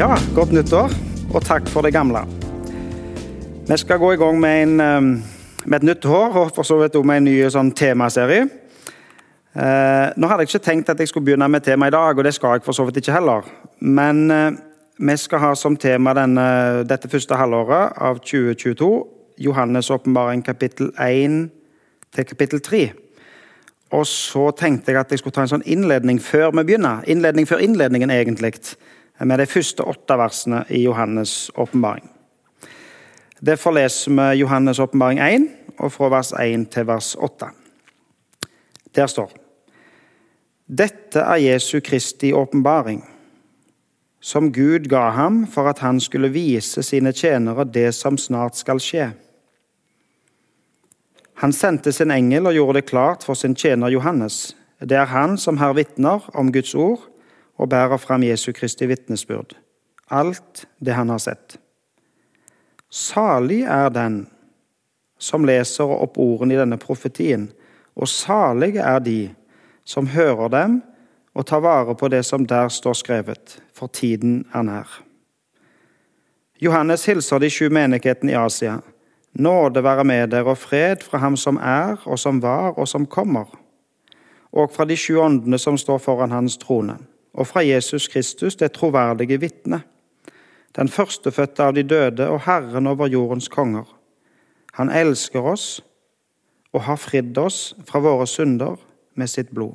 [0.00, 0.92] Ja, godt nyttår,
[1.34, 2.22] og takk for det gamle.
[3.68, 5.02] Vi skal gå i gang med, en, eh,
[5.64, 8.46] med et nytt år, og for så vidt også med en ny sånn temaserie.
[9.54, 12.24] Eh, nå hadde jeg ikke tenkt at jeg skulle begynne med tema i dag, og
[12.24, 13.44] det skal jeg for så vidt ikke heller.
[13.80, 14.50] Men eh,
[14.98, 19.06] vi skal ha som tema denne, dette første halvåret av 2022
[19.38, 21.50] Johannes' åpenbaring kapittel 1
[22.16, 22.92] til kapittel 3.
[23.92, 27.04] Og så tenkte jeg at jeg skulle ta en sånn innledning før vi begynner.
[27.04, 28.54] Innledning før innledningen, egentlig.
[29.20, 32.06] Med de første åtte versene i Johannes' åpenbaring.
[33.40, 35.48] Derfor leser vi Johannes' åpenbaring 1,
[35.78, 37.50] og fra vers 1 til vers 8.
[38.96, 39.32] Der står
[40.70, 43.02] Dette er Jesu Kristi åpenbaring,
[44.20, 48.80] som Gud ga ham for at han skulle vise sine tjenere det som snart skal
[48.80, 49.10] skje.
[51.40, 54.54] Han sendte sin engel og gjorde det klart for sin tjener Johannes.
[54.80, 57.09] Det er han som her vitner om Guds ord
[57.60, 59.52] og bærer fram Jesu Kristi vitnesbyrd,
[60.08, 61.58] alt det han har sett.
[62.90, 64.22] Salig er den
[65.20, 67.50] som leser opp ordene i denne profetien,
[67.94, 69.20] og salige er de
[69.84, 70.80] som hører dem
[71.36, 74.88] og tar vare på det som der står skrevet, for tiden er nær.
[76.60, 78.80] Johannes hilser de sju menighetene i Asia.
[79.32, 83.06] Nåde være med dere og fred fra ham som er, og som var, og som
[83.06, 83.46] kommer,
[84.52, 86.98] og fra de sju åndene som står foran hans trone,
[87.32, 89.82] og fra Jesus Kristus, det troverdige vitne,
[90.76, 93.86] den førstefødte av de døde og Herren over jordens konger.
[94.78, 95.80] Han elsker oss
[96.72, 98.78] og har fridd oss fra våre synder
[99.18, 99.74] med sitt blod.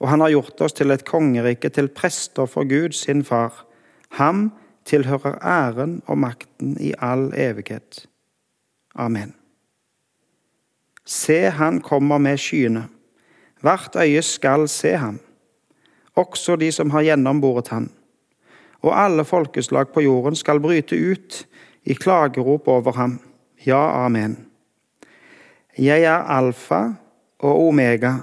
[0.00, 3.66] Og han har gjort oss til et kongerike, til prester for Gud, sin far.
[4.18, 4.48] Ham
[4.88, 8.06] tilhører æren og makten i all evighet.
[8.94, 9.34] Amen.
[11.04, 12.88] Se, han kommer med skyene.
[13.60, 15.20] Hvert øye skal se ham,
[16.16, 17.90] også de som har gjennomboret han.
[18.80, 21.46] Og alle folkeslag på jorden skal bryte ut
[21.84, 23.18] i klagerop over ham.
[23.66, 24.46] Ja, amen.
[25.78, 26.94] Jeg er alfa
[27.40, 28.14] og omega,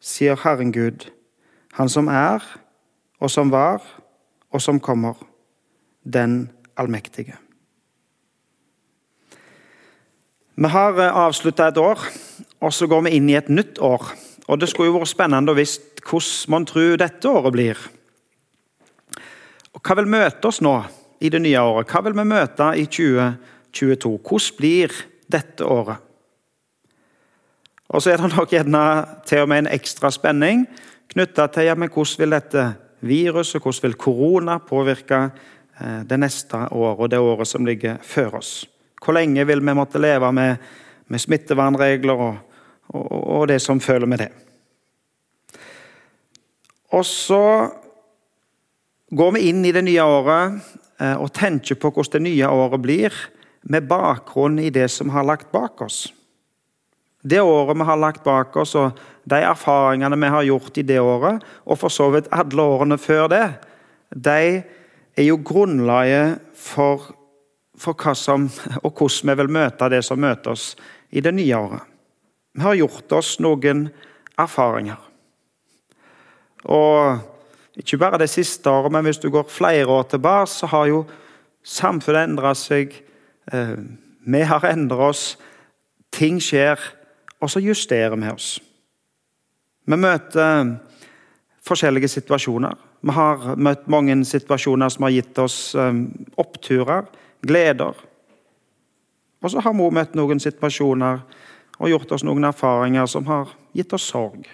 [0.00, 1.10] sier Herren Gud,
[1.74, 2.38] Han som er,
[3.20, 3.82] og som var,
[4.50, 5.14] og som kommer,
[6.04, 7.34] den allmektige.
[10.54, 11.98] Vi har avslutta et år,
[12.60, 14.12] og så går vi inn i et nytt år.
[14.46, 17.84] Og Det skulle jo vært spennende å visst hvordan man tror dette året blir.
[19.74, 20.76] Og Hva vil møte oss nå
[21.24, 21.90] i det nye året?
[21.90, 24.18] Hva vil vi møte i 2022?
[24.22, 24.98] Hvordan blir
[25.32, 26.02] dette året?
[27.94, 28.84] Og så er det nok gjerne
[29.28, 30.64] til og med en ekstra spenning
[31.12, 32.62] knytta til ja, men hvordan vil dette
[33.04, 35.28] viruset, hvordan vil korona påvirke
[36.08, 38.64] det neste året og det året som ligger før oss?
[39.04, 40.56] Hvor lenge vil vi måtte leve med,
[41.06, 42.36] med smittevernregler og,
[42.88, 44.30] og, og, det som følger med det?
[46.94, 47.44] Og så
[49.14, 50.60] går vi inn i det nye året
[51.18, 53.16] og tenker på hvordan det nye året blir,
[53.64, 56.06] med bakgrunn i det som har lagt bak oss.
[57.24, 61.00] Det året vi har lagt bak oss, og de erfaringene vi har gjort i det
[61.00, 63.44] året, og for så vidt alle årene før det,
[64.14, 64.60] de
[65.16, 67.08] er jo grunnlaget for
[67.78, 68.48] for hva som,
[68.82, 70.72] og hvordan vi vil møte det som møter oss
[71.10, 71.82] i det nye året.
[72.54, 73.88] Vi har gjort oss noen
[74.38, 75.00] erfaringer.
[76.64, 77.18] Og
[77.76, 81.04] ikke bare det siste året, men hvis du går flere år tilbake, så har jo
[81.64, 82.94] samfunnet endra seg.
[83.52, 83.76] Eh,
[84.26, 85.34] vi har endra oss.
[86.12, 86.78] Ting skjer,
[87.40, 88.60] og så justerer vi oss.
[89.84, 90.76] Vi møter
[91.66, 92.76] forskjellige situasjoner.
[93.04, 96.02] Vi har møtt mange situasjoner som har gitt oss eh,
[96.40, 97.08] oppturer
[97.44, 97.94] gleder.
[99.44, 101.20] Og så har mor møtt noen situasjoner
[101.78, 104.46] og gjort oss noen erfaringer som har gitt oss sorg.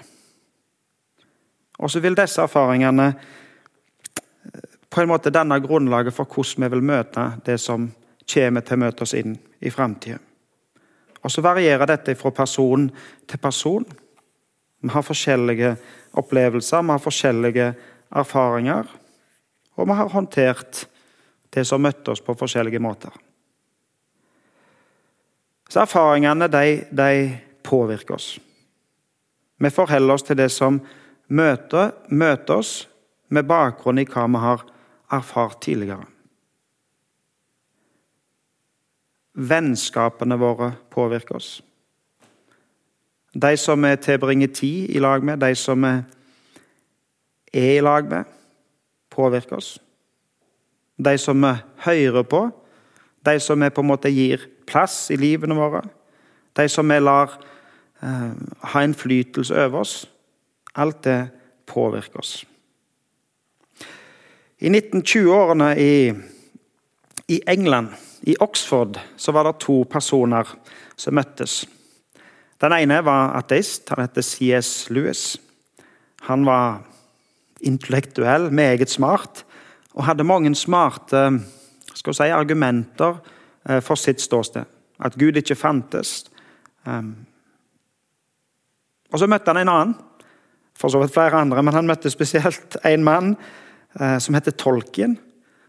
[1.80, 6.84] Og så vil disse erfaringene eh, på en måte danne grunnlaget for hvordan vi vil
[6.92, 7.88] møte det som
[8.30, 10.18] kommer til å møte oss inn i framtida.
[11.21, 12.86] Og så varierer dette fra person
[13.28, 13.84] til person.
[14.80, 15.74] Vi har forskjellige
[16.16, 17.66] opplevelser, vi har forskjellige
[18.22, 18.86] erfaringer.
[19.77, 20.86] Og vi har håndtert
[21.53, 23.12] det som møtte oss på forskjellige måter.
[25.71, 27.10] Så erfaringene de, de
[27.62, 28.32] påvirker oss.
[29.60, 30.80] Vi forholder oss til det som
[31.30, 32.72] møter, møte oss
[33.30, 34.65] med bakgrunn i hva vi har
[35.15, 36.06] erfart tidligere.
[39.41, 41.50] Vennskapene våre påvirker oss.
[43.30, 45.94] De som vi tilbringer tid i lag med, de som vi
[47.54, 48.27] er i lag med,
[49.10, 49.78] påvirker oss
[51.04, 51.54] de som vi
[51.84, 52.50] hører på,
[53.24, 55.82] de som vi på en måte gir plass i livene våre,
[56.56, 57.32] de som vi lar
[58.03, 58.32] eh,
[58.72, 59.94] ha innflytelse over oss.
[60.74, 61.28] Alt det
[61.66, 62.46] påvirker oss.
[64.58, 66.12] I 1920-årene i,
[67.28, 70.48] i England, i Oxford, så var det to personer
[70.96, 71.62] som møttes.
[72.60, 73.88] Den ene var ateist.
[73.88, 75.38] Han het CS Lewis.
[76.28, 76.82] Han var
[77.60, 79.44] intellektuell, meget smart,
[79.94, 81.40] og hadde mange smarte
[81.94, 83.16] si, argumenter
[83.68, 84.68] eh, for sitt ståsted.
[85.00, 86.30] At Gud ikke fantes.
[86.86, 87.14] Ehm.
[89.12, 89.94] Og Så møtte han en annen,
[90.78, 93.34] for så vidt flere andre, men han møtte spesielt en mann
[94.00, 95.18] eh, som heter Tolkien,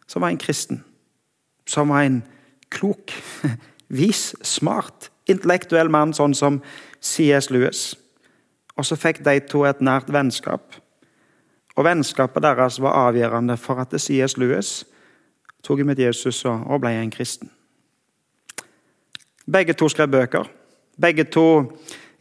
[0.07, 0.83] som var en kristen.
[1.67, 2.21] Som var en
[2.71, 3.13] klok,
[4.01, 6.61] vis, smart, intellektuell mann, sånn som
[7.01, 7.49] C.S.
[7.51, 7.91] Lewis.
[8.77, 10.79] Og så fikk de to et nært vennskap.
[11.77, 14.37] Og Vennskapet deres var avgjørende for at C.S.
[14.39, 14.81] Lewis
[15.63, 17.51] tok imot Jesus og ble en kristen.
[19.51, 20.47] Begge to skrev bøker.
[21.01, 21.45] Begge to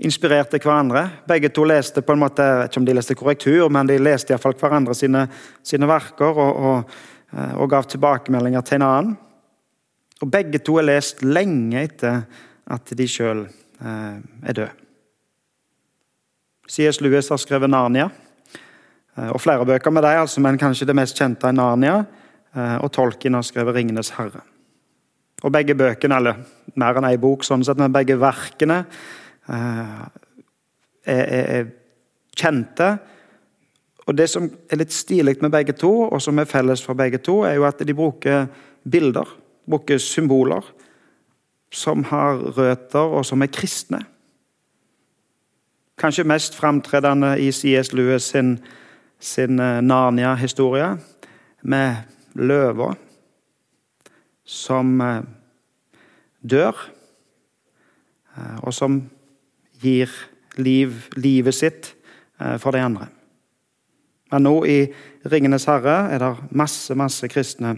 [0.00, 1.04] inspirerte hverandre.
[1.28, 4.56] Begge to leste på en måte, ikke om de leste korrektur, men de leste iallfall
[4.60, 5.26] hverandre sine,
[5.66, 6.94] sine verker og, og,
[7.34, 9.18] eh, og, gav tilbakemeldinger til en annen.
[10.20, 12.22] Og Begge to er lest lenge etter
[12.70, 14.16] at de sjøl eh,
[14.48, 14.72] er døde.
[16.70, 17.00] C.S.
[17.02, 18.10] Lewis har skrevet 'Narnia',
[19.18, 22.04] eh, og flere bøker med dem, altså, men kanskje det mest kjente er 'Narnia'.
[22.56, 24.46] Eh, og Tolkien har skrevet 'Ringenes herre'.
[25.42, 26.34] Og Begge bøkene, eller
[26.74, 28.84] mer enn ei bok, sånn sett, men begge verkene
[29.50, 30.10] er,
[31.06, 31.66] er,
[32.36, 32.92] kjente.
[34.06, 37.18] Og Det som er litt stilig med begge to, og som er felles for begge
[37.18, 38.46] to, er jo at de bruker
[38.90, 39.28] bilder,
[39.68, 40.64] bruker symboler,
[41.70, 44.00] som har røtter, og som er kristne.
[46.00, 47.92] Kanskje mest framtredende i C.S.
[47.92, 48.58] Lewis sin,
[49.20, 50.96] sin eh, Narnia-historie,
[51.62, 51.96] med
[52.34, 52.96] løver
[54.44, 55.22] som eh,
[56.42, 56.74] dør,
[58.36, 59.02] eh, og som
[59.80, 60.12] gir
[60.60, 61.94] liv, livet sitt
[62.40, 63.08] eh, for de andre.
[64.30, 64.78] Men nå i
[65.24, 67.76] 'Ringenes herre' er det masse, masse kristne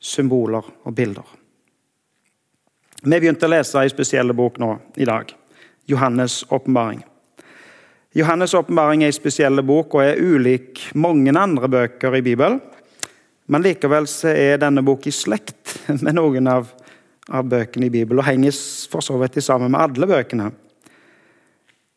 [0.00, 1.26] symboler og bilder.
[3.02, 5.32] Vi begynte å lese en spesiell bok nå i dag.
[5.90, 7.02] Johannes' åpenbaring.
[8.14, 12.60] Johannes' åpenbaring er en spesiell bok og er ulik mange andre bøker i Bibelen.
[13.46, 16.70] Men likevel er denne boka i slekt med noen av,
[17.28, 18.54] av, bøkene i Bibelen, og henger
[18.90, 20.50] for så vidt sammen med alle bøkene.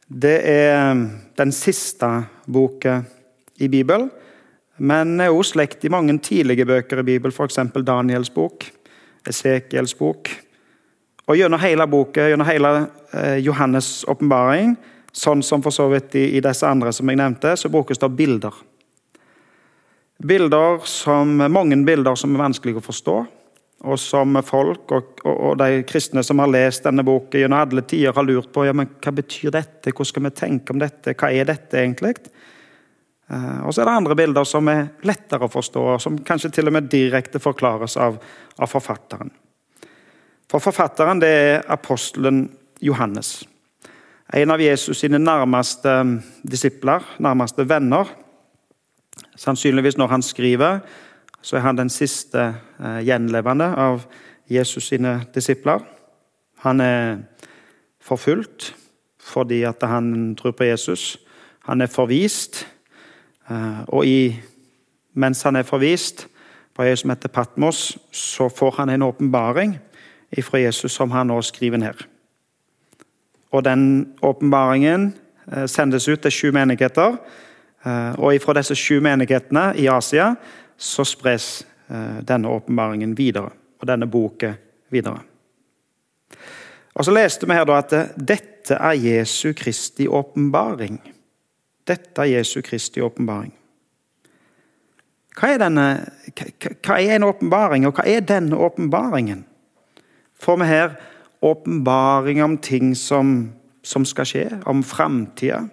[0.06, 1.08] Det er um,
[1.38, 2.08] den siste
[2.46, 3.00] boka
[3.58, 4.12] i Bibelen,
[4.78, 7.58] men er også slekt i mange tidlige bøker i Bibelen, f.eks.
[7.88, 8.68] Daniels bok,
[9.26, 10.30] Esekiels bok.
[11.26, 12.72] Og gjennom hele boka, gjennom hele
[13.16, 14.76] eh, Johannes' åpenbaring,
[15.16, 18.54] sånn som for så vidt i, disse andre som jeg nevnte, så brukes det bilder.
[20.22, 23.18] Bilder som, mange bilder som er vanskelig å forstå,
[23.86, 27.84] og som folk og, og, og de kristne som har lest denne boken gjennom alle
[27.86, 31.14] tider, har lurt på ja, men hva betyr dette, hvordan skal vi tenke om dette,
[31.14, 32.16] hva er dette egentlig?
[33.30, 36.54] Eh, og så er det andre bilder som er lettere å forstå, og som kanskje
[36.58, 38.20] til og med direkte forklares av,
[38.58, 39.34] av forfatteren.
[40.52, 42.46] For Forfatteren det er apostelen
[42.86, 43.40] Johannes.
[44.34, 45.92] En av Jesus sine nærmeste
[46.46, 48.10] disipler, nærmeste venner.
[49.38, 50.80] Sannsynligvis når han skriver,
[51.46, 52.42] så er han den siste
[52.80, 54.08] eh, gjenlevende av
[54.50, 55.84] Jesus sine disipler.
[56.66, 57.20] Han er
[58.02, 58.72] forfulgt
[59.26, 61.18] fordi at han tror på Jesus.
[61.66, 62.64] Han er forvist.
[63.50, 64.34] Eh, og i,
[65.14, 66.26] mens han er forvist
[66.76, 69.78] på øya som heter Patmos, så får han en åpenbaring
[70.44, 72.04] fra Jesus som han nå skriver ned.
[73.52, 75.14] Og Den åpenbaringen
[75.52, 77.18] eh, sendes ut til sju menigheter
[78.18, 80.32] og ifra disse sju menighetene i Asia
[80.78, 84.56] så spres eh, denne åpenbaringen videre, og denne boken
[84.94, 85.22] videre.
[86.96, 91.00] Og Så leste vi her da at dette er Jesu Kristi åpenbaring.
[91.88, 93.52] Dette er Jesu Kristi åpenbaring.
[95.36, 95.60] Hva er,
[96.80, 99.44] hva er en åpenbaring, og hva er denne åpenbaringen?
[100.40, 100.96] Får vi her
[101.44, 103.52] åpenbaring om ting som,
[103.84, 105.66] som skal skje, om framtida?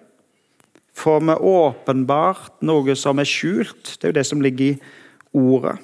[0.95, 3.97] Får vi åpenbart noe som er skjult.
[3.97, 4.81] Det er jo det som ligger i
[5.33, 5.79] ordet.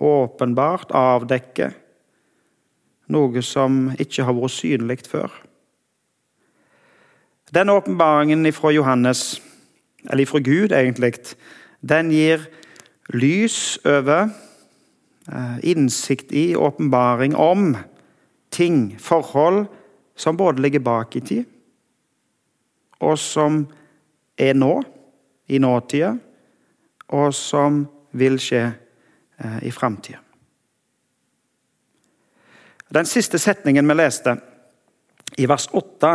[0.00, 1.70] Åpenbart, avdekke.
[3.10, 5.30] Noe som ikke har vært synlig før.
[7.50, 9.40] Den åpenbaringen fra Johannes,
[10.06, 11.34] eller fra Gud egentlig,
[11.82, 12.46] den gir
[13.12, 14.30] lys over,
[15.28, 17.76] eh, innsikt i, åpenbaring om
[18.50, 19.66] ting, forhold,
[20.16, 21.44] som både ligger bak i tid,
[23.00, 23.66] og som
[24.40, 24.80] er nå,
[25.50, 26.14] i nåtida,
[27.10, 27.82] og som
[28.16, 30.20] vil skje eh, i framtida.
[32.90, 34.36] Den siste setningen vi leste,
[35.38, 36.12] i vers 8,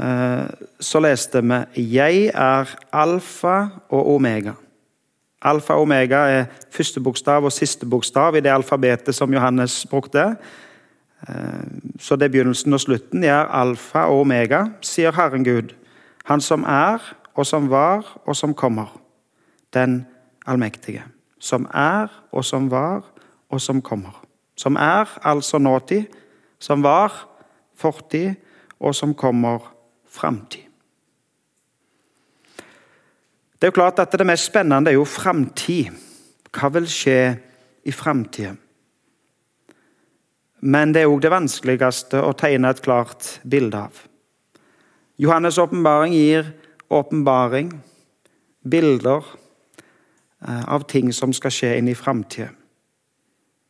[0.00, 0.46] eh,
[0.80, 4.56] så leste vi 'Jeg er alfa og omega'.
[5.42, 10.36] Alfa og omega er første bokstav og siste bokstav i det alfabetet som Johannes brukte.
[11.28, 11.34] Eh,
[11.98, 13.24] så det er begynnelsen og slutten.
[13.24, 15.74] Jeg er alfa og omega, sier Herren Gud.
[16.24, 16.98] Han som er,
[17.38, 18.90] og som var, og som kommer.
[19.74, 20.06] Den
[20.46, 21.04] allmektige.
[21.38, 23.04] Som er, og som var,
[23.48, 24.24] og som kommer.
[24.56, 26.04] Som er altså nåtid,
[26.58, 27.28] som var
[27.74, 28.34] fortid,
[28.80, 29.74] og som kommer
[30.10, 30.66] framtid.
[33.58, 35.94] Det er jo klart at det mest spennende er jo framtid.
[36.50, 37.20] Hva vil skje
[37.84, 38.54] i framtida?
[40.60, 44.06] Men det er òg det vanskeligste å tegne et klart bilde av.
[45.18, 46.50] Johannes' åpenbaring gir
[46.88, 47.72] åpenbaring,
[48.64, 49.24] bilder
[50.48, 52.50] eh, av ting som skal skje inn i framtida.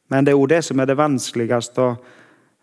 [0.08, 1.96] Men det er òg det som er det vanskeligste å,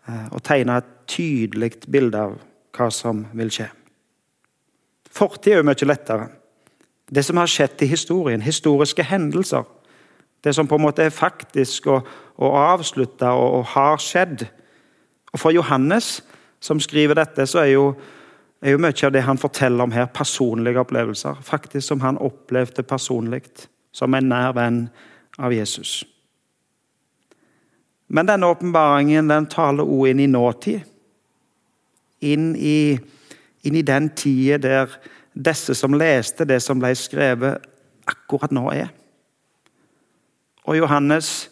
[0.08, 2.38] eh, å tegne et tydelig bilde av
[2.76, 3.68] hva som vil skje.
[5.16, 6.28] Fortid er jo mye lettere.
[7.06, 9.64] Det som har skjedd i historien, historiske hendelser.
[10.44, 14.46] Det som på en måte er faktisk og, og avslutta og, og, har skjedd.
[15.32, 16.20] Og For Johannes,
[16.60, 17.86] som skriver dette, så er jo,
[18.62, 21.42] er jo mye av det han forteller om her, personlige opplevelser.
[21.44, 23.44] Faktisk som han opplevde personlig,
[23.92, 24.86] som en nær venn
[25.38, 26.04] av Jesus.
[28.08, 30.80] Men denne åpenbaringen den taler også inn i nåtid.
[32.24, 32.96] Inn i,
[33.66, 34.96] inn i den tida der
[35.36, 37.60] disse som leste det som ble skrevet,
[38.08, 38.88] akkurat nå er.
[40.66, 41.50] Og Johannes,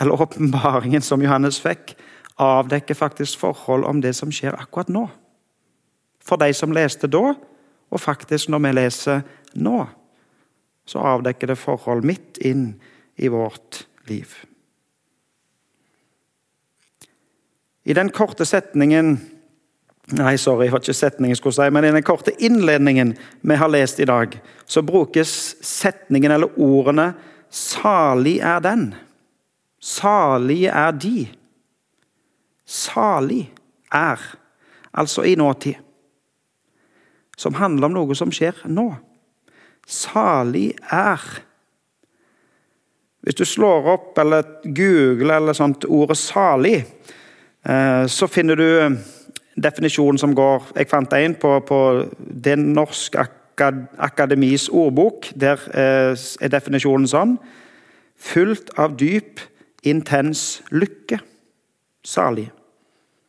[0.00, 1.94] eller åpenbaringen som Johannes fikk,
[2.40, 5.06] avdekker faktisk forhold om det som skjer akkurat nå.
[6.26, 7.34] For de som leste da,
[7.90, 9.22] og faktisk når vi leser
[9.62, 9.78] nå,
[10.86, 12.68] så avdekker det forhold midt inn
[13.16, 14.34] i vårt liv.
[17.86, 19.16] I den korte setningen
[20.14, 23.08] Nei, sorry, jeg har ikke setningen jeg si, men i den korte innledningen
[23.42, 27.08] vi har lest i dag, så brukes setningen eller ordene
[27.50, 28.94] 'salig er den'.
[29.82, 31.28] 'Salig er de.
[32.66, 33.50] Salig
[33.92, 34.36] er,
[34.94, 35.85] altså i nåtid.
[37.36, 38.88] Som handler om noe som skjer nå.
[39.86, 41.20] Salig er.
[43.22, 46.84] Hvis du slår opp eller googler eller sånt ordet 'salig',
[47.68, 48.96] eh, så finner du
[49.56, 53.26] definisjonen som går Jeg fant en på, på Det norske
[53.98, 55.32] akademis ordbok.
[55.34, 57.38] Der eh, er definisjonen sånn
[58.16, 59.40] Fullt av dyp,
[59.82, 61.18] intens lykke.
[62.04, 62.50] Salig.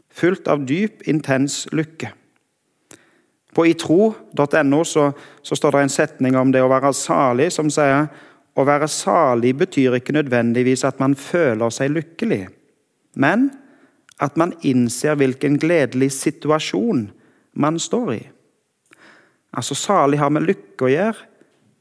[0.09, 2.13] Fullt av dyp, intens lykke.
[3.57, 5.11] På itro.no så,
[5.41, 8.05] så, står det en setning om det å være salig, som sier
[8.53, 12.43] å være salig betyr ikke nødvendigvis at man føler seg lykkelig,
[13.17, 13.47] men
[14.21, 17.07] at man innser hvilken gledelig situasjon
[17.57, 18.21] man står i.
[19.57, 21.27] Altså, Salig har med lykke å gjøre,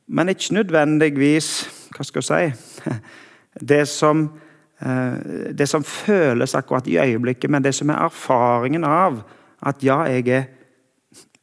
[0.08, 1.48] men ikke nødvendigvis
[1.96, 2.96] Hva skal jeg si
[3.72, 4.26] det som,
[4.80, 5.16] eh,
[5.52, 9.22] det som føles akkurat i øyeblikket, men det som er erfaringen av
[9.66, 10.48] at ja, jeg er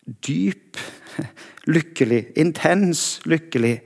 [0.05, 0.77] dyp
[1.67, 3.77] lykkelig, intens lykkelig,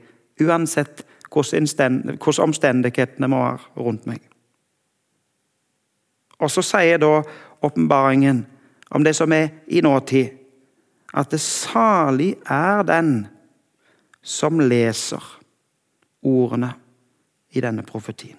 [0.42, 1.68] uansett hvordan
[2.48, 4.22] omstendighetene må være rundt meg.
[6.38, 7.20] Og så sier da
[7.62, 8.44] åpenbaringen
[8.94, 10.30] om det som er i nåtid,
[11.14, 13.26] at det salig er den
[14.22, 15.24] som leser
[16.22, 16.72] ordene
[17.50, 18.38] i denne profetien.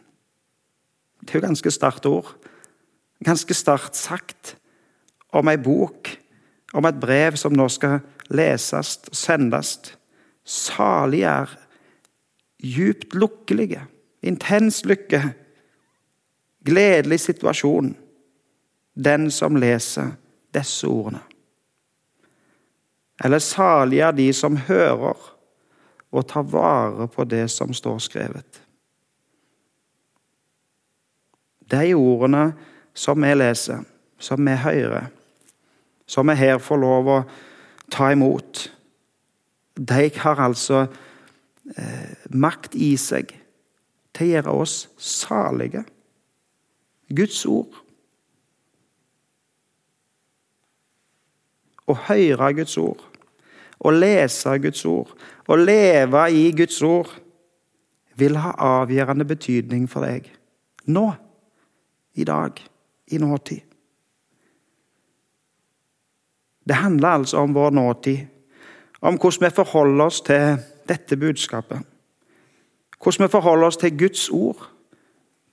[1.21, 2.29] Det er jo ganske sterkt ord.
[3.25, 4.55] Ganske sterkt sagt
[5.36, 6.09] om ei bok,
[6.73, 7.99] om et brev som nå skal
[8.29, 9.77] leses og sendes.
[10.43, 11.51] Salig er
[12.63, 13.85] djupt lukkelige,
[14.21, 15.23] intens lykke
[16.65, 17.95] gledelig situasjon,
[18.93, 20.11] den som leser
[20.53, 21.21] disse ordene.
[23.23, 25.17] Eller salige er de som hører
[26.09, 28.61] og tar vare på det som står skrevet.
[31.69, 32.51] De ordene
[32.97, 33.83] som vi leser,
[34.19, 35.11] som vi hører,
[36.09, 37.19] som vi her får lov å
[37.93, 38.65] ta imot,
[39.79, 40.87] de har altså
[41.77, 43.35] eh, makt i seg
[44.17, 45.85] til å gjøre oss salige.
[47.09, 47.77] Guds ord.
[51.89, 52.99] Å høre Guds ord,
[53.81, 55.13] å lese Guds ord,
[55.49, 57.09] å leve i Guds ord
[58.19, 58.51] vil ha
[58.81, 60.27] avgjørende betydning for deg.
[60.89, 61.07] Nå,
[62.13, 62.59] i dag,
[63.09, 63.68] i nåtid.
[66.69, 68.17] Det handler altså om vår nåtid,
[69.01, 70.57] om hvordan vi forholder oss til
[70.89, 71.79] dette budskapet.
[73.03, 74.69] Hvordan vi forholder oss til Guds ord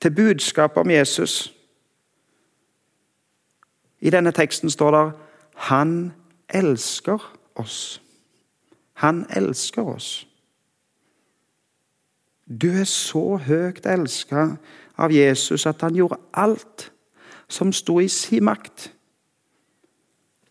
[0.00, 1.54] til budskapet om Jesus.
[4.00, 5.12] I denne teksten står det
[5.54, 6.12] 'Han
[6.48, 8.00] elsker oss'.
[8.92, 10.28] Han elsker oss.
[12.60, 14.46] Du er så høyt elska
[14.96, 16.92] av Jesus at han gjorde alt
[17.48, 18.95] som sto i sin makt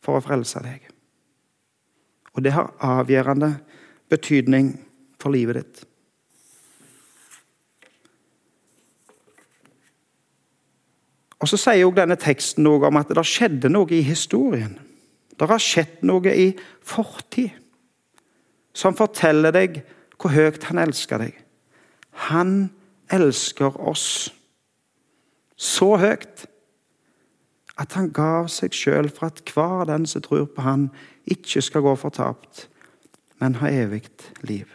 [0.06, 0.86] for å frelse deg.
[2.36, 3.56] Og det har avgjørende
[4.12, 4.74] betydning
[5.22, 5.84] for livet ditt.
[11.42, 14.80] Og Så sier jo denne teksten noe om at det skjedde noe i historien.
[15.36, 16.48] Det har skjedd noe i
[16.82, 17.52] fortid
[18.76, 19.82] som forteller deg
[20.16, 21.36] hvor høyt han elsker deg.
[22.32, 22.72] Han
[23.14, 24.32] elsker oss
[25.56, 26.48] så høyt
[27.78, 30.90] at han gav seg sjøl for at hver den som tror på han,
[31.28, 32.68] ikke skal gå fortapt,
[33.42, 34.08] men ha evig
[34.48, 34.70] liv.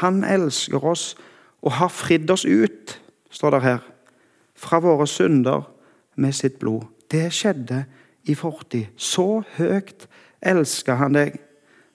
[0.00, 1.12] Han elsker oss
[1.62, 2.96] og har fridd oss ut,
[3.30, 3.82] står det her,
[4.56, 5.68] fra våre synder
[6.16, 6.86] med sitt blod.
[7.10, 7.84] Det skjedde
[8.24, 8.86] i fortid.
[8.96, 10.06] Så høyt
[10.40, 11.36] elsker han deg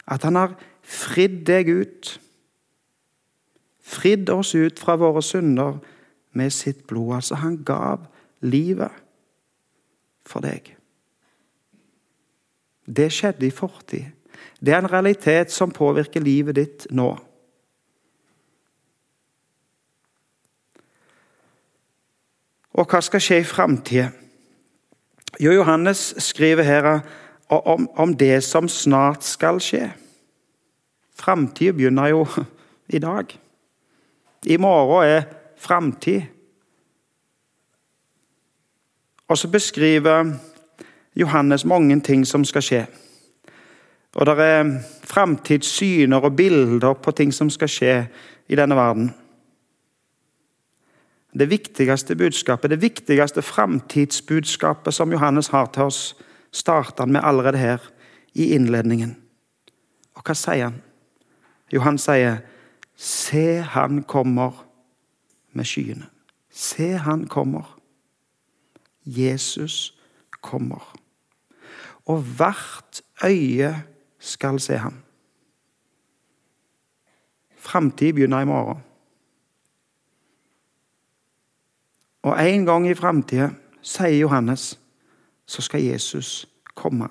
[0.08, 2.12] at han har fridd deg ut.
[3.82, 5.80] Fridd oss ut fra våre synder
[6.38, 7.16] med sitt blod.
[7.20, 8.06] Altså, han gav
[8.42, 8.94] livet
[10.28, 10.74] for deg.
[12.88, 14.06] Det skjedde i fortid.
[14.60, 17.10] Det er en realitet som påvirker livet ditt nå.
[22.78, 24.12] Og hva skal skje i framtida?
[25.42, 26.88] Jo, Johannes skriver her
[27.50, 29.90] om, om, det som snart skal skje.
[31.18, 32.26] Framtida begynner jo
[32.96, 33.34] i dag.
[34.46, 35.28] I morgen er
[35.58, 36.22] framtid.
[39.28, 40.34] Og så beskriver
[41.16, 42.86] Johannes mange ting som skal skje.
[44.16, 44.70] Og det er
[45.04, 47.96] framtidssyner og bilder på ting som skal skje
[48.50, 49.12] i denne verden.
[51.40, 56.16] Det viktigste budskapet, det viktigste framtidsbudskapet som Johannes har til oss,
[56.52, 57.78] starter han med allerede her
[58.34, 59.16] i innledningen.
[60.16, 60.82] Og hva sier han?
[61.74, 62.38] Jo, han sier,
[62.96, 64.66] 'Se, han kommer
[65.54, 66.10] med skyene'.
[66.50, 67.77] Se, han kommer.
[69.08, 70.00] Jesus
[70.42, 70.96] kommer.
[72.06, 73.84] Og hvert øye
[74.20, 75.04] skal se ham.
[77.56, 78.84] Framtid begynner i morgen.
[82.22, 83.50] Og en gang i framtida,
[83.82, 84.80] sier Johannes,
[85.46, 87.08] så skal Jesus komme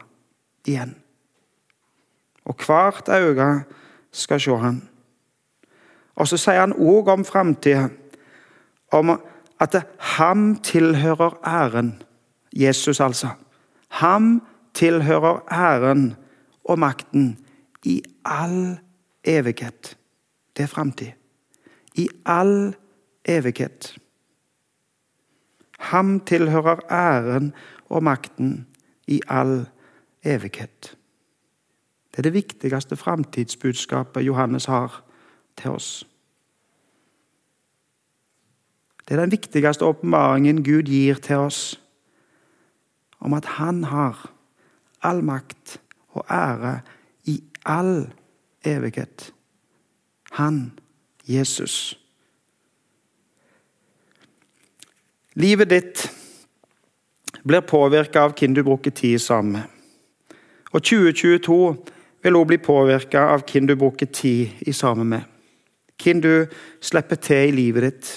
[0.66, 0.96] igjen.
[2.44, 3.64] Og hvert øye
[4.12, 4.82] skal se han.
[6.16, 7.88] Og så sier han òg om framtida,
[8.92, 9.16] om
[9.60, 12.02] at ham tilhører æren.
[12.52, 13.28] Jesus, altså.
[13.88, 14.42] Ham
[14.74, 16.16] tilhører æren
[16.64, 17.38] og makten
[17.84, 18.78] i all
[19.24, 19.98] evighet.
[20.56, 21.12] Det er framtid.
[21.94, 22.74] I all
[23.24, 23.98] evighet.
[25.78, 27.52] Ham tilhører æren
[27.88, 28.66] og makten
[29.06, 29.66] i all
[30.24, 30.96] evighet.
[32.10, 35.04] Det er det viktigste framtidsbudskapet Johannes har
[35.56, 36.06] til oss.
[39.06, 41.60] Det er den viktigste åpenbaringen Gud gir til oss
[43.20, 44.18] om at han har
[45.02, 46.80] all makt og ære
[47.24, 48.08] i all
[48.64, 49.32] evighet.
[50.30, 50.72] Han,
[51.26, 51.98] Jesus.
[55.34, 56.06] Livet ditt
[57.46, 59.62] blir påvirka av hvem du bruker tid sammen med.
[60.72, 61.76] Og 2022
[62.22, 65.20] vil også bli påvirka av hvem du bruker tid i sammen med.
[66.02, 66.46] Hvem du
[66.80, 68.08] slipper til i livet ditt.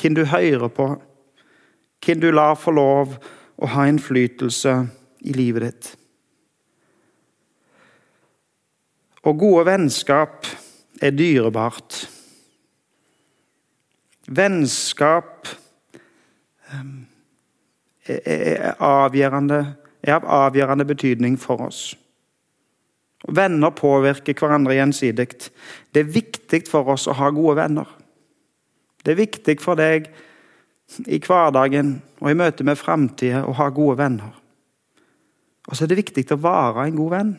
[0.00, 0.88] Hvem du hører på.
[2.04, 3.16] Hvem du lar få lov
[3.56, 4.74] å ha innflytelse
[5.24, 5.92] i livet ditt.
[9.26, 10.46] Og gode vennskap
[11.02, 12.04] er dyrebart.
[14.26, 15.48] Vennskap
[16.72, 17.06] Ehm,
[18.06, 19.60] er, avgjørende,
[20.02, 21.94] er av avgjørende betydning for oss.
[23.26, 25.28] Venner påvirker hverandre gjensidig.
[25.94, 27.88] Det er viktig for oss å ha gode venner.
[29.06, 30.08] Det er viktig for deg
[31.06, 34.32] i hverdagen og i møte med framtida å ha gode venner.
[35.66, 37.30] Og så er det viktig å være en god venn.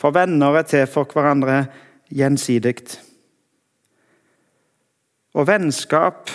[0.00, 1.66] For venner er til for hverandre
[2.08, 2.76] gjensidig.
[5.36, 6.32] Og vennskap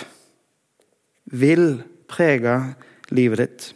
[1.34, 2.56] vil prege
[3.10, 3.68] livet ditt.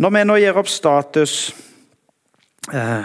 [0.00, 1.34] Når vi nå gir opp status
[2.74, 3.04] eh,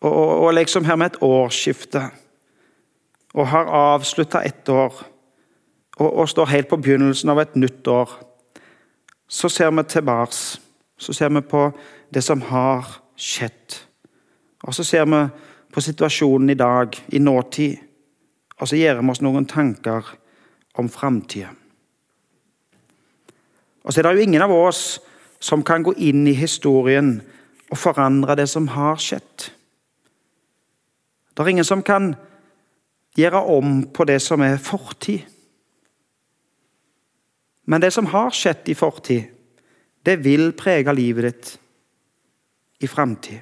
[0.00, 2.02] og, og, liksom her med et årsskifte
[3.34, 4.94] og har avslutta ett år
[5.98, 8.10] og, og, står helt på begynnelsen av et nytt år,
[9.28, 10.36] så ser vi tilbake.
[10.98, 11.70] Så ser vi på
[12.14, 13.76] det som har skjedd.
[14.62, 15.20] Og så ser vi
[15.74, 17.76] på situasjonen i dag, i nåtid.
[18.58, 20.06] Og så gjør vi oss noen tanker
[20.78, 21.50] om framtida.
[23.84, 24.98] Og så er det jo ingen av oss
[25.40, 27.20] som kan gå inn i historien
[27.70, 29.48] og forandre det som har skjedd.
[31.38, 32.16] Det er ingen som kan
[33.14, 35.20] gjøre om på det som er fortid.
[37.70, 39.22] Men det som har skjedd i fortid,
[40.02, 41.52] det vil prege livet ditt
[42.82, 43.38] i framtid.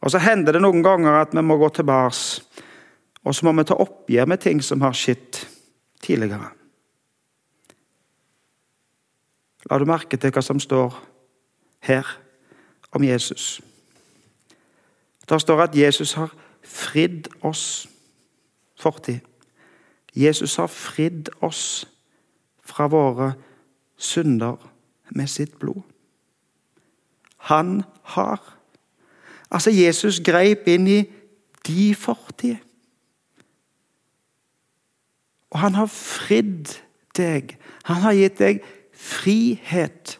[0.00, 2.64] Og så hender det noen ganger at vi må gå tilbake,
[3.20, 5.44] og så må vi ta oppgjør med ting som har skjedd
[6.00, 6.48] tidligere.
[9.68, 10.96] La du merke til hva som står
[11.84, 12.08] her
[12.96, 13.58] om Jesus?
[15.30, 17.88] Det står at Jesus har fridd oss
[18.80, 19.20] fortid.
[20.16, 21.88] Jesus har fridd oss
[22.64, 23.32] fra våre
[23.96, 24.56] synder
[25.10, 25.82] med sitt blod.
[27.36, 28.58] Han har.
[29.50, 31.00] Altså, Jesus greip inn i
[31.66, 32.56] de fortid.
[35.50, 36.76] Og han har fridd
[37.16, 37.56] deg.
[37.84, 38.62] Han har gitt deg
[38.94, 40.19] frihet.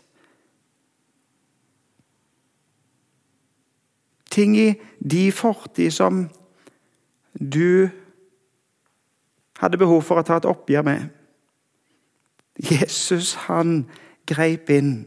[4.31, 6.29] Ting i de fortid som
[7.35, 7.89] du
[9.61, 11.09] hadde behov for å ta et oppgjør med.
[12.61, 13.85] Jesus, han
[14.29, 15.05] greip inn.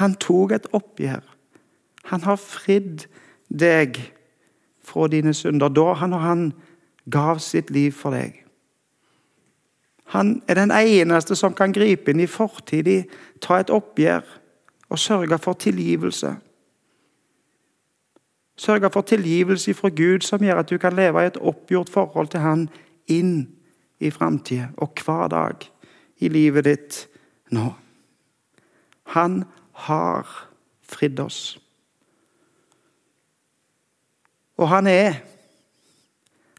[0.00, 1.22] Han tok et oppgjør.
[2.10, 3.06] Han har fridd
[3.48, 4.00] deg
[4.82, 5.70] fra dine synder.
[5.70, 6.46] Da han, og han
[7.10, 8.38] gav sitt liv for deg.
[10.12, 12.88] Han er den eneste som kan gripe inn i fortid,
[13.40, 14.26] ta et oppgjør
[14.92, 16.34] og sørge for tilgivelse.
[18.56, 22.28] Sørge for tilgivelse fra Gud, som gjør at du kan leve i et oppgjort forhold
[22.28, 22.68] til Han
[23.08, 23.48] inn
[24.00, 25.70] i framtida og hver dag
[26.18, 27.08] i livet ditt
[27.50, 27.72] nå.
[29.02, 30.26] Han har
[30.82, 31.58] fridd oss.
[34.56, 35.14] Og han er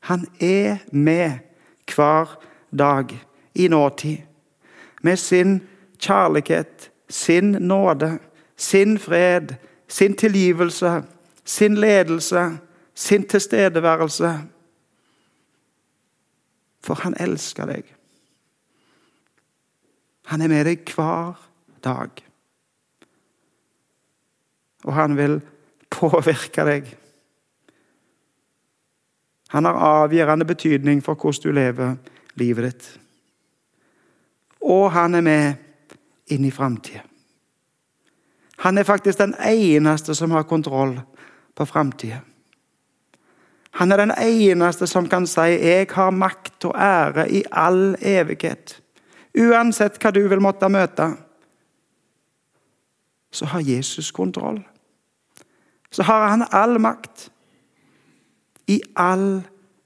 [0.04, 1.40] Han er med
[1.96, 2.40] hver
[2.78, 3.20] dag
[3.56, 4.18] i nåtid.
[5.02, 5.62] Med sin
[6.00, 8.20] kjærlighet, sin nåde,
[8.58, 9.56] sin fred,
[9.88, 11.04] sin tilgivelse,
[11.46, 12.58] sin ledelse,
[12.96, 14.34] sin tilstedeværelse.
[16.84, 17.88] For han elsker deg.
[20.32, 21.40] Han er med deg hver
[21.84, 22.24] dag.
[24.84, 25.40] Og han vil
[25.92, 26.92] påvirke deg.
[29.54, 31.96] Han har avgjørende betydning for hvordan du lever
[32.42, 33.00] livet ditt.
[34.64, 35.54] Og han er med
[36.32, 37.04] inn i framtida.
[38.64, 40.96] Han er faktisk den eneste som har kontroll
[41.56, 42.20] på framtida.
[43.74, 48.82] Han er den eneste som kan si 'jeg har makt og ære i all evighet'.
[49.38, 51.18] Uansett hva du vil måtte møte,
[53.32, 54.64] så har Jesus kontroll.
[55.92, 57.32] Så har han all makt
[58.68, 59.42] i all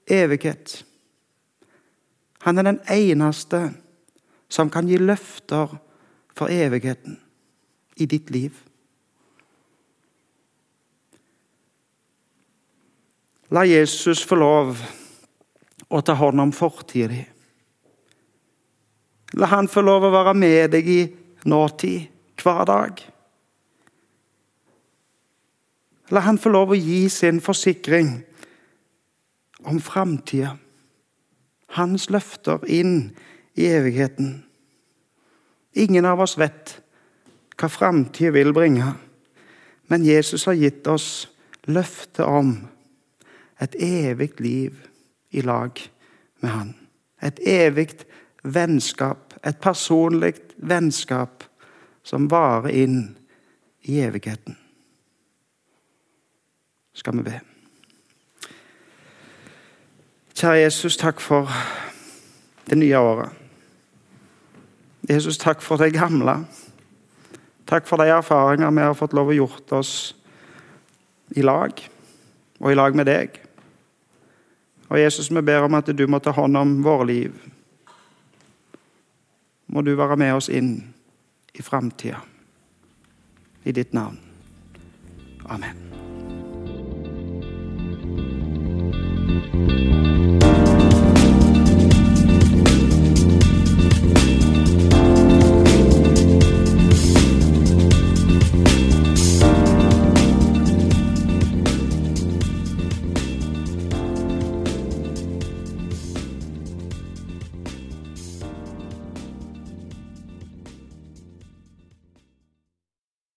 [0.08, 0.86] evighet.
[2.42, 3.74] Han er den eneste
[4.50, 5.78] som kan gi løfter
[6.36, 7.20] for evigheten
[7.98, 8.52] i ditt liv.
[13.50, 14.80] La Jesus få lov
[15.88, 17.22] å ta hånd om fortida di.
[19.40, 21.02] La han få lov å være med deg i
[21.48, 23.00] nåtid, hver dag.
[26.12, 28.12] La han få lov å gi sin forsikring
[29.68, 30.54] om framtida.
[31.76, 33.12] Hans løfter inn
[33.60, 34.42] i evigheten.
[35.76, 36.78] Ingen av oss vet
[37.58, 38.94] hva framtida vil bringe,
[39.88, 41.28] men Jesus har gitt oss
[41.68, 42.58] løfte om
[43.62, 44.74] et evig liv
[45.32, 45.72] i lag
[46.42, 46.76] med Han.
[47.24, 47.90] Et evig
[48.44, 51.44] vennskap, et personlig vennskap
[52.04, 53.18] som varer inn
[53.82, 54.58] i evigheten.
[56.94, 57.40] Skal vi be.
[60.38, 61.50] Kjære Jesus, takk for
[62.70, 63.30] det nye året.
[65.10, 66.44] Jesus, takk for det gamle.
[67.68, 69.92] Takk for de erfaringer vi har fått lov å gjort oss
[71.36, 71.74] i lag,
[72.60, 73.40] og i lag med deg.
[74.88, 77.36] Og Jesus, vi ber om at du må ta hånd om våre liv.
[79.68, 80.78] Må du være med oss inn
[81.54, 82.22] i framtida.
[83.64, 84.20] I ditt navn.
[85.48, 85.88] Amen.